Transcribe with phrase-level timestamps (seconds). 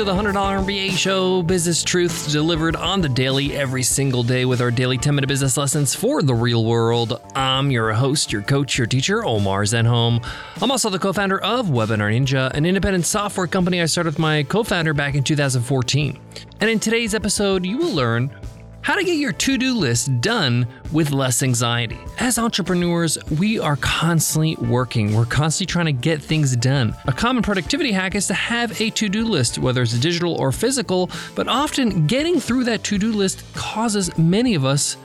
[0.00, 4.62] to the $100 MBA show, business truths delivered on the daily every single day with
[4.62, 7.20] our daily 10 minute business lessons for the real world.
[7.34, 10.24] I'm your host, your coach, your teacher, Omar Zenhom.
[10.62, 14.18] I'm also the co founder of Webinar Ninja, an independent software company I started with
[14.18, 16.18] my co founder back in 2014.
[16.62, 18.34] And in today's episode, you will learn
[18.82, 21.98] how to get your to do list done with less anxiety.
[22.18, 26.94] As entrepreneurs, we are constantly working, we're constantly trying to get things done.
[27.06, 30.52] A common productivity hack is to have a to do list, whether it's digital or
[30.52, 34.96] physical, but often getting through that to do list causes many of us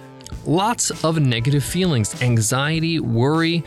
[0.46, 3.64] lots of negative feelings, anxiety, worry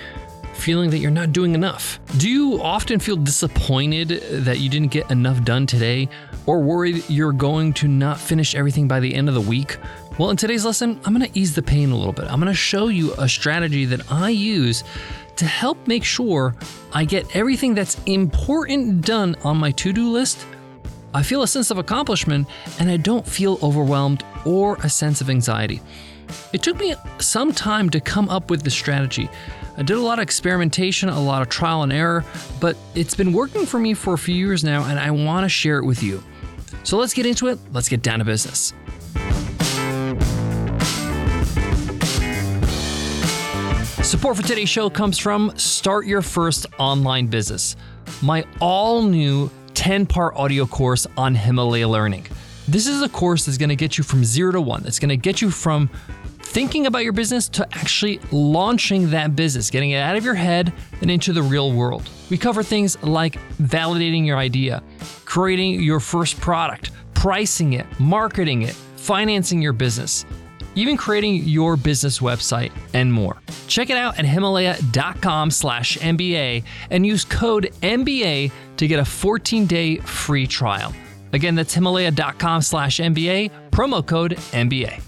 [0.58, 2.00] feeling that you're not doing enough?
[2.18, 4.08] Do you often feel disappointed
[4.44, 6.08] that you didn't get enough done today
[6.46, 9.78] or worried you're going to not finish everything by the end of the week?
[10.18, 12.24] Well, in today's lesson, I'm going to ease the pain a little bit.
[12.26, 14.82] I'm going to show you a strategy that I use
[15.36, 16.56] to help make sure
[16.92, 20.44] I get everything that's important done on my to do list.
[21.14, 22.48] I feel a sense of accomplishment
[22.80, 25.80] and I don't feel overwhelmed or a sense of anxiety.
[26.52, 29.28] It took me some time to come up with the strategy.
[29.76, 32.24] I did a lot of experimentation, a lot of trial and error,
[32.60, 35.48] but it's been working for me for a few years now, and I want to
[35.48, 36.22] share it with you.
[36.82, 37.58] So let's get into it.
[37.72, 38.72] Let's get down to business.
[44.02, 47.76] Support for today's show comes from Start Your First Online Business,
[48.22, 52.26] my all new 10 part audio course on Himalaya Learning.
[52.68, 54.84] This is a course that's going to get you from zero to one.
[54.84, 55.88] It's going to get you from
[56.38, 60.74] thinking about your business to actually launching that business, getting it out of your head
[61.00, 62.10] and into the real world.
[62.28, 64.82] We cover things like validating your idea,
[65.24, 70.26] creating your first product, pricing it, marketing it, financing your business,
[70.74, 73.38] even creating your business website and more.
[73.66, 79.96] Check it out at himalaya.com slash MBA and use code MBA to get a 14-day
[80.00, 80.92] free trial.
[81.32, 85.02] Again, that's himalaya.com slash MBA, promo code MBA.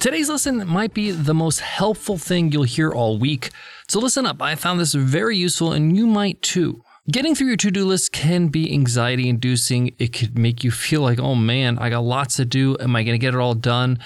[0.00, 3.50] Today's lesson might be the most helpful thing you'll hear all week.
[3.88, 6.82] So listen up, I found this very useful and you might too.
[7.10, 9.94] Getting through your to do list can be anxiety inducing.
[9.98, 12.76] It could make you feel like, oh man, I got lots to do.
[12.80, 13.98] Am I going to get it all done?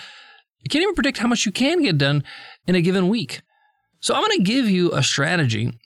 [0.60, 2.24] You can't even predict how much you can get done
[2.66, 3.42] in a given week.
[4.00, 5.78] So I'm going to give you a strategy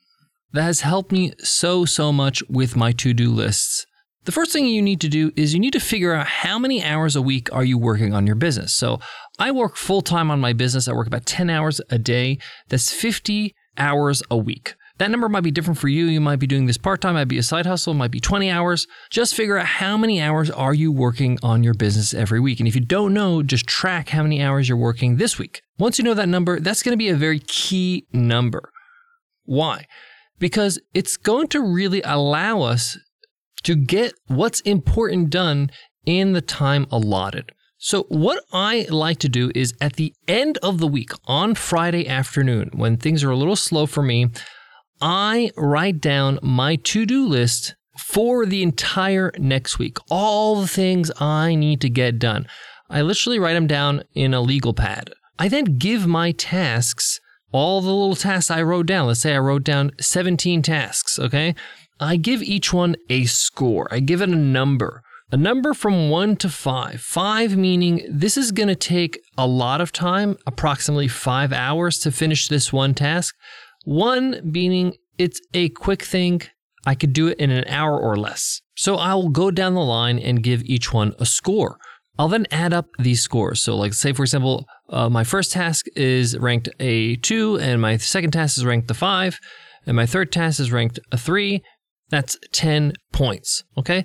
[0.53, 3.87] that has helped me so, so much with my to do lists.
[4.25, 6.85] The first thing you need to do is you need to figure out how many
[6.85, 8.75] hours a week are you working on your business.
[8.75, 9.01] So
[9.39, 10.89] I work full time on my business.
[10.89, 12.39] I work about 10 hours a day.
[12.69, 14.75] That's 50 hours a week.
[14.99, 16.05] That number might be different for you.
[16.05, 18.51] You might be doing this part time, might be a side hustle, might be 20
[18.51, 18.87] hours.
[19.09, 22.61] Just figure out how many hours are you working on your business every week.
[22.61, 25.63] And if you don't know, just track how many hours you're working this week.
[25.79, 28.71] Once you know that number, that's going to be a very key number.
[29.47, 29.87] Why?
[30.41, 32.99] Because it's going to really allow us
[33.63, 35.71] to get what's important done
[36.05, 37.53] in the time allotted.
[37.79, 42.07] So, what I like to do is at the end of the week, on Friday
[42.07, 44.29] afternoon, when things are a little slow for me,
[45.01, 51.11] I write down my to do list for the entire next week, all the things
[51.19, 52.47] I need to get done.
[52.91, 55.13] I literally write them down in a legal pad.
[55.39, 57.19] I then give my tasks,
[57.53, 59.07] all the little tasks I wrote down.
[59.07, 61.55] Let's say I wrote down 17 tasks, okay?
[61.99, 63.89] I give each one a score.
[63.91, 65.03] I give it a number.
[65.33, 67.01] A number from one to five.
[67.01, 72.11] Five meaning this is going to take a lot of time, approximately five hours to
[72.11, 73.37] finish this one task.
[73.85, 76.43] One meaning it's a quick thing.
[76.85, 78.63] I could do it in an hour or less.
[78.75, 81.79] So I will go down the line and give each one a score.
[82.21, 83.63] I'll then add up these scores.
[83.63, 87.97] So, like, say, for example, uh, my first task is ranked a two, and my
[87.97, 89.41] second task is ranked a five,
[89.87, 91.63] and my third task is ranked a three,
[92.11, 93.65] that's 10 points.
[93.79, 94.05] Okay.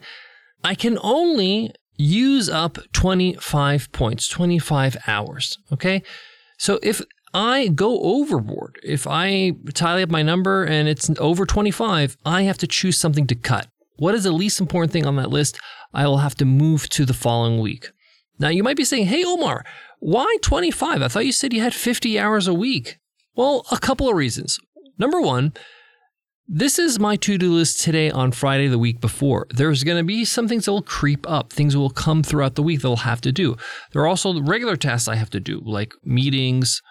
[0.64, 5.58] I can only use up 25 points, 25 hours.
[5.74, 6.02] Okay.
[6.58, 7.02] So if
[7.34, 12.60] I go overboard, if I tally up my number and it's over 25, I have
[12.60, 13.68] to choose something to cut.
[13.98, 15.60] What is the least important thing on that list?
[15.94, 17.92] I will have to move to the following week.
[18.40, 19.64] Now, you might be saying, hey, Omar,
[20.00, 21.02] why 25?
[21.02, 22.98] I thought you said you had 50 hours a week.
[23.36, 24.60] Well, a couple of reasons.
[24.98, 25.54] Number one,
[26.48, 29.48] this is my to do list today on Friday the week before.
[29.50, 32.56] There's going to be some things that will creep up, things that will come throughout
[32.56, 33.56] the week that I'll have to do.
[33.92, 36.82] There are also regular tasks I have to do, like meetings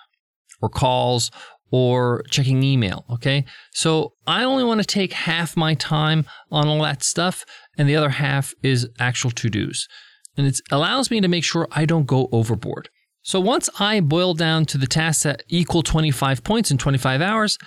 [0.61, 1.31] or calls
[1.71, 3.05] or checking email.
[3.11, 3.45] Okay.
[3.73, 7.45] So I only want to take half my time on all that stuff,
[7.79, 9.87] and the other half is actual to dos.
[10.37, 12.89] And it allows me to make sure I don't go overboard.
[13.23, 17.59] So once I boil down to the tasks that equal 25 points in 25 hours,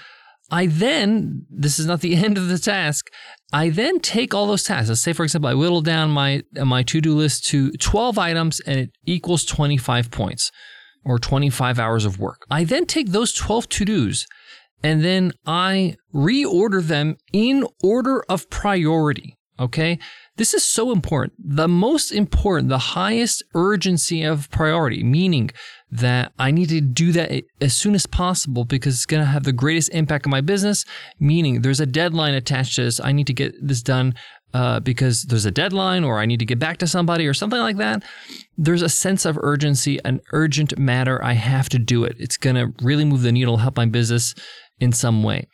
[0.52, 3.08] I then, this is not the end of the task,
[3.52, 4.90] I then take all those tasks.
[4.90, 8.60] Let's say, for example, I whittle down my my to do list to 12 items
[8.62, 10.52] and it equals 25 points
[11.06, 12.46] or 25 hours of work.
[12.50, 14.28] I then take those 12 to dos
[14.84, 19.38] and then I reorder them in order of priority.
[19.60, 19.98] Okay.
[20.38, 21.34] This is so important.
[21.40, 25.50] The most important, the highest urgency of priority, meaning
[25.92, 29.44] that I need to do that as soon as possible because it's going to have
[29.44, 30.86] the greatest impact on my business.
[31.20, 33.00] Meaning there's a deadline attached to this.
[33.00, 34.14] I need to get this done
[34.54, 37.60] uh, because there's a deadline or I need to get back to somebody or something
[37.60, 38.04] like that.
[38.58, 41.24] There's a sense of urgency, an urgent matter.
[41.24, 42.16] I have to do it.
[42.20, 44.36] It's going to really move the needle, help my business
[44.80, 45.48] in some way.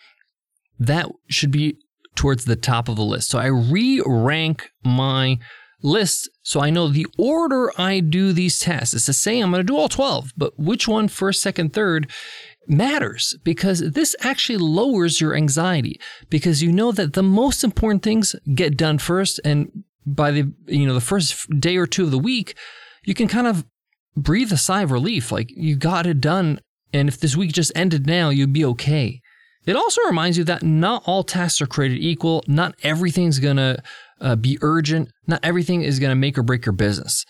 [0.77, 1.77] That should be
[2.15, 3.29] towards the top of the list.
[3.29, 5.39] So I re rank my
[5.81, 8.93] list so I know the order I do these tests.
[8.93, 12.09] It's the same, I'm going to do all 12, but which one first, second, third
[12.67, 15.99] matters because this actually lowers your anxiety
[16.29, 20.85] because you know that the most important things get done first and by the you
[20.85, 22.55] know the first day or two of the week
[23.03, 23.65] you can kind of
[24.15, 26.59] breathe a sigh of relief like you got it done
[26.93, 29.21] and if this week just ended now you'd be okay
[29.65, 32.43] it also reminds you that not all tasks are created equal.
[32.47, 33.81] Not everything's going to
[34.19, 35.09] uh, be urgent.
[35.27, 37.25] Not everything is going to make or break your business.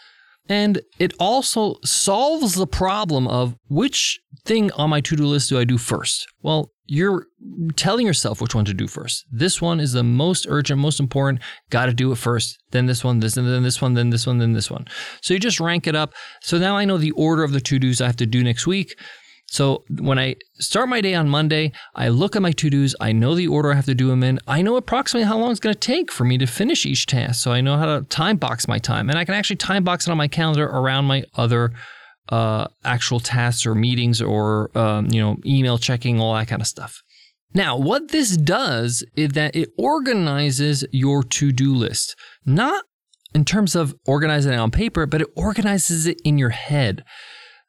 [0.50, 5.58] And it also solves the problem of which thing on my to do list do
[5.58, 6.28] I do first?
[6.42, 7.28] Well, you're
[7.78, 9.26] telling yourself which one to do first.
[9.32, 11.42] This one is the most urgent, most important.
[11.70, 12.58] Got to do it first.
[12.72, 14.86] Then this one, this, and then this one, then this one, then this one.
[15.22, 16.14] So you just rank it up.
[16.42, 18.68] So now I know the order of the to dos I have to do next
[18.68, 18.96] week.
[19.54, 22.96] So when I start my day on Monday, I look at my to dos.
[23.00, 24.40] I know the order I have to do them in.
[24.48, 27.44] I know approximately how long it's going to take for me to finish each task.
[27.44, 29.12] So I know how to time box my time.
[29.12, 31.72] And I can actually time box it on my calendar around my other
[32.30, 36.68] uh, actual tasks or meetings or, um, you know, email checking, all that kind of
[36.68, 37.04] stuff.
[37.54, 42.86] Now, what this does is that it organizes your to do list, not
[43.36, 47.04] in terms of organizing it on paper, but it organizes it in your head.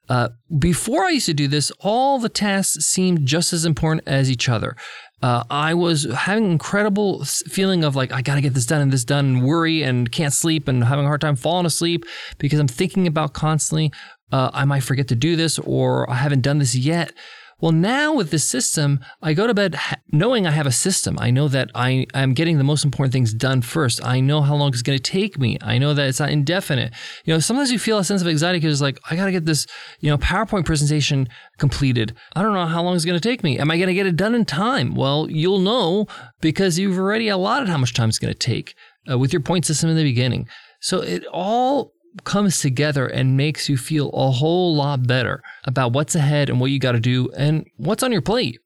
[0.09, 0.29] Uh,
[0.59, 4.49] before I used to do this, all the tasks seemed just as important as each
[4.49, 4.77] other.
[5.23, 8.93] Uh, I was having incredible feeling of like I got to get this done and
[8.93, 12.05] this done, and worry and can't sleep and having a hard time falling asleep
[12.39, 13.91] because I'm thinking about constantly.
[14.33, 17.12] Uh, I might forget to do this or I haven't done this yet.
[17.61, 19.79] Well, now with this system, I go to bed
[20.12, 21.17] knowing I have a system.
[21.19, 24.05] I know that I am getting the most important things done first.
[24.05, 25.56] I know how long it's going to take me.
[25.62, 26.93] I know that it's not indefinite.
[27.25, 29.33] You know, sometimes you feel a sense of anxiety because it's like, I got to
[29.33, 29.67] get this,
[30.01, 31.29] you know, PowerPoint presentation
[31.59, 32.15] completed.
[32.35, 33.59] I don't know how long it's going to take me.
[33.59, 34.95] Am I going to get it done in time?
[34.95, 36.06] Well, you'll know
[36.41, 38.75] because you've already allotted how much time it's going to take
[39.11, 40.49] uh, with your point system in the beginning.
[40.81, 46.14] So it all comes together and makes you feel a whole lot better about what's
[46.14, 48.61] ahead and what you got to do and what's on your plate.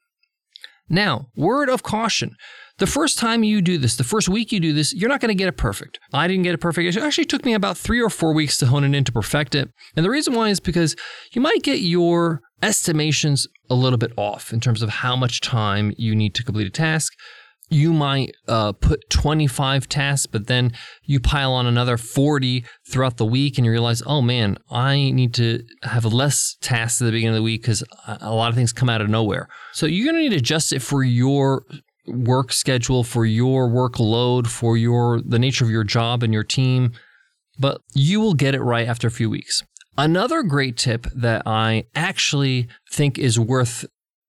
[0.88, 2.36] Now, word of caution.
[2.78, 5.30] The first time you do this, the first week you do this, you're not going
[5.30, 5.98] to get it perfect.
[6.12, 6.96] I didn't get it perfect.
[6.96, 9.56] It actually took me about three or four weeks to hone it in to perfect
[9.56, 9.68] it.
[9.96, 10.94] And the reason why is because
[11.32, 15.92] you might get your estimations a little bit off in terms of how much time
[15.98, 17.12] you need to complete a task
[17.70, 20.72] you might uh, put 25 tasks, but then
[21.04, 25.34] you pile on another 40 throughout the week and you realize, oh man, I need
[25.34, 28.72] to have less tasks at the beginning of the week because a lot of things
[28.72, 29.48] come out of nowhere.
[29.72, 31.64] So you're going to need to adjust it for your
[32.06, 36.92] work schedule, for your workload, for your the nature of your job and your team,
[37.58, 39.62] but you will get it right after a few weeks.
[39.96, 43.84] Another great tip that I actually think is worth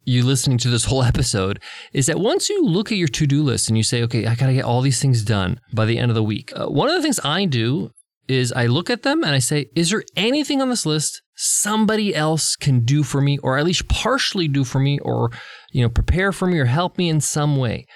[0.05, 1.61] you listening to this whole episode
[1.93, 4.35] is that once you look at your to do list and you say, okay, I
[4.35, 6.89] got to get all these things done by the end of the week, uh, one
[6.89, 7.91] of the things I do
[8.27, 12.13] is I look at them and I say, is there anything on this list somebody
[12.13, 15.31] else can do for me or at least partially do for me or,
[15.71, 17.87] you know, prepare for me or help me in some way?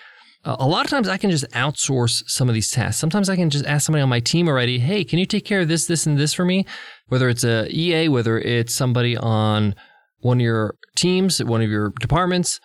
[0.44, 3.00] Uh, a lot of times I can just outsource some of these tasks.
[3.00, 5.62] Sometimes I can just ask somebody on my team already, hey, can you take care
[5.62, 6.66] of this, this, and this for me?
[7.08, 9.76] Whether it's a EA, whether it's somebody on
[10.24, 12.60] one of your teams, one of your departments.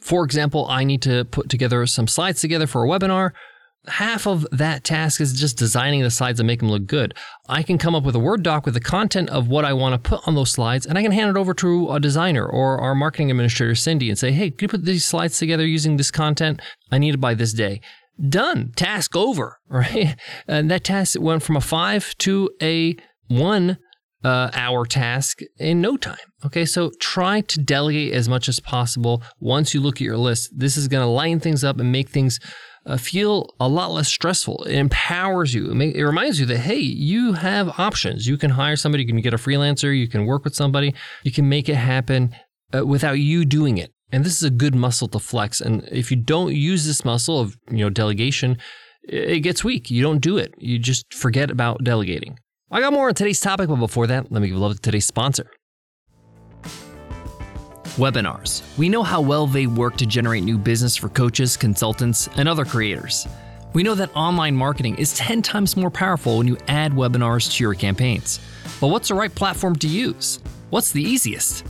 [0.00, 3.30] For example, I need to put together some slides together for a webinar.
[3.86, 7.14] Half of that task is just designing the slides and make them look good.
[7.48, 9.92] I can come up with a Word doc with the content of what I want
[9.92, 12.80] to put on those slides, and I can hand it over to a designer or
[12.80, 16.10] our marketing administrator, Cindy, and say, hey, can you put these slides together using this
[16.10, 16.62] content?
[16.90, 17.82] I need it by this day.
[18.28, 18.72] Done.
[18.74, 20.16] Task over, right?
[20.48, 22.96] And that task went from a five to a
[23.28, 23.78] one
[24.24, 26.16] uh, hour task in no time.
[26.44, 30.50] Okay, so try to delegate as much as possible once you look at your list.
[30.56, 32.40] This is going to lighten things up and make things
[32.86, 34.64] uh, feel a lot less stressful.
[34.64, 35.70] It empowers you.
[35.70, 38.26] It, it, reminds you that, hey, you have options.
[38.26, 41.32] You can hire somebody, you can get a freelancer, you can work with somebody, you
[41.32, 42.34] can make it happen
[42.74, 43.92] uh, without you doing it.
[44.12, 45.60] And this is a good muscle to flex.
[45.60, 48.58] And if you don't use this muscle of, you know, delegation,
[49.02, 49.90] it gets weak.
[49.90, 50.54] You don't do it.
[50.58, 52.38] You just forget about delegating.
[52.70, 55.06] I got more on today's topic, but before that, let me give love to today's
[55.06, 55.50] sponsor.
[57.96, 58.62] Webinars.
[58.76, 62.64] We know how well they work to generate new business for coaches, consultants, and other
[62.64, 63.28] creators.
[63.74, 67.62] We know that online marketing is 10 times more powerful when you add webinars to
[67.62, 68.40] your campaigns.
[68.80, 70.40] But what's the right platform to use?
[70.70, 71.60] What's the easiest?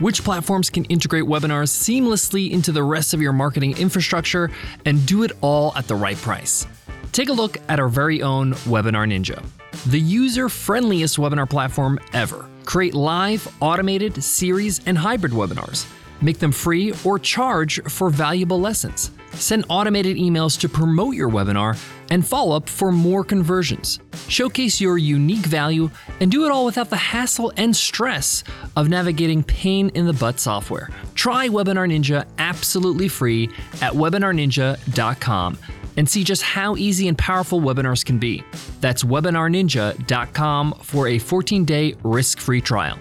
[0.00, 4.50] Which platforms can integrate webinars seamlessly into the rest of your marketing infrastructure
[4.84, 6.66] and do it all at the right price?
[7.12, 9.44] Take a look at our very own Webinar Ninja,
[9.86, 12.48] the user friendliest webinar platform ever.
[12.64, 15.86] Create live, automated, series, and hybrid webinars.
[16.20, 19.10] Make them free or charge for valuable lessons.
[19.32, 21.76] Send automated emails to promote your webinar
[22.10, 23.98] and follow up for more conversions.
[24.28, 28.44] Showcase your unique value and do it all without the hassle and stress
[28.76, 30.90] of navigating pain in the butt software.
[31.14, 33.48] Try Webinar Ninja absolutely free
[33.80, 35.58] at webinarninja.com
[35.96, 38.42] and see just how easy and powerful webinars can be.
[38.80, 42.98] That's webinarninja.com for a 14 day risk free trial.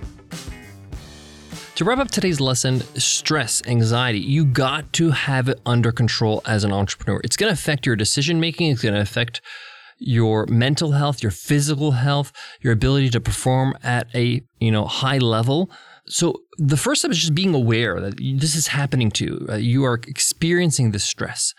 [1.75, 6.63] To wrap up today's lesson, stress, anxiety, you got to have it under control as
[6.63, 7.19] an entrepreneur.
[7.23, 9.41] It's going to affect your decision making, it's going to affect
[9.97, 15.17] your mental health, your physical health, your ability to perform at a, you know, high
[15.17, 15.71] level.
[16.07, 19.55] So the first step is just being aware that this is happening to you.
[19.55, 21.53] You are experiencing this stress.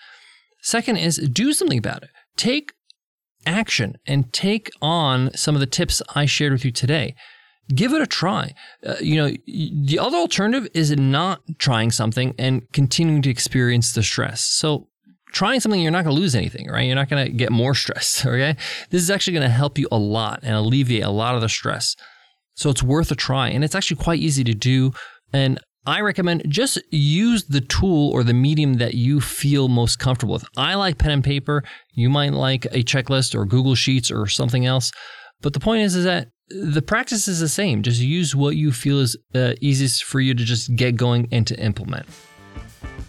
[0.62, 2.10] Second is do something about it.
[2.36, 2.72] Take
[3.44, 7.14] action and take on some of the tips I shared with you today.
[7.74, 8.54] Give it a try.
[8.86, 14.02] Uh, you know, the other alternative is not trying something and continuing to experience the
[14.02, 14.44] stress.
[14.44, 14.88] So,
[15.32, 16.82] trying something, you're not going to lose anything, right?
[16.82, 18.56] You're not going to get more stress, okay?
[18.90, 21.48] This is actually going to help you a lot and alleviate a lot of the
[21.48, 21.96] stress.
[22.54, 23.48] So, it's worth a try.
[23.48, 24.92] And it's actually quite easy to do.
[25.32, 30.34] And I recommend just use the tool or the medium that you feel most comfortable
[30.34, 30.44] with.
[30.56, 31.64] I like pen and paper.
[31.92, 34.92] You might like a checklist or Google Sheets or something else.
[35.40, 37.82] But the point is, is that the practice is the same.
[37.82, 41.44] Just use what you feel is uh, easiest for you to just get going and
[41.48, 42.06] to implement.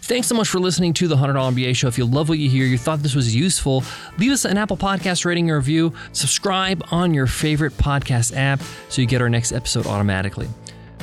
[0.02, 1.86] Thanks so much for listening to the $100 MBA show.
[1.86, 3.84] If you love what you hear, you thought this was useful,
[4.18, 5.94] leave us an Apple Podcast rating or review.
[6.12, 10.48] Subscribe on your favorite podcast app so you get our next episode automatically.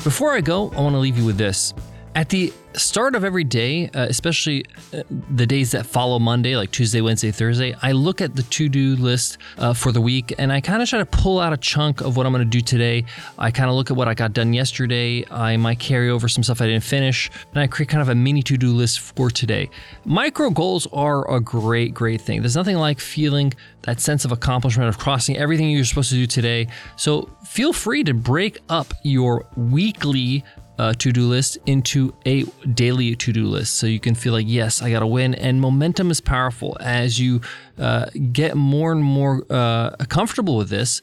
[0.04, 1.76] Before I go, I want to leave you with this.
[2.14, 5.04] At the start of every day, uh, especially uh,
[5.34, 8.98] the days that follow Monday, like Tuesday, Wednesday, Thursday, I look at the to do
[8.98, 12.02] list uh, for the week and I kind of try to pull out a chunk
[12.02, 13.06] of what I'm going to do today.
[13.38, 15.26] I kind of look at what I got done yesterday.
[15.32, 18.16] I might carry over some stuff I didn't finish, and I create kind of a
[18.16, 19.70] mini to do list for today.
[20.04, 22.42] Micro goals are a great, great thing.
[22.42, 23.54] There's nothing like feeling
[23.84, 26.68] that sense of accomplishment of crossing everything you're supposed to do today.
[26.98, 30.44] So feel free to break up your weekly
[30.78, 33.76] uh, to do list into a daily to do list.
[33.76, 35.36] So you can feel like, yes, I got to win.
[35.36, 37.42] And momentum is powerful as you
[37.78, 41.02] uh, get more and more uh, comfortable with this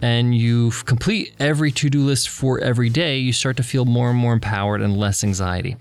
[0.00, 4.10] and you complete every to do list for every day, you start to feel more
[4.10, 5.76] and more empowered and less anxiety.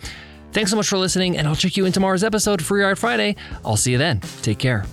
[0.54, 3.36] Thanks so much for listening, and I'll check you in tomorrow's episode, Free Art Friday.
[3.64, 4.22] I'll see you then.
[4.42, 4.86] Take care.